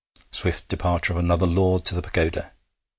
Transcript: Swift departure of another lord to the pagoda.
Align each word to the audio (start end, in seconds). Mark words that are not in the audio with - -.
Swift 0.31 0.67
departure 0.67 1.13
of 1.13 1.19
another 1.19 1.45
lord 1.45 1.85
to 1.85 1.93
the 1.93 2.01
pagoda. 2.01 2.53